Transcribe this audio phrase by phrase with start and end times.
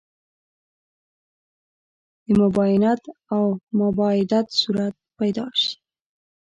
[2.25, 3.01] د مباینت
[3.35, 3.43] او
[3.79, 5.73] مباعدت صورت پیدا شي.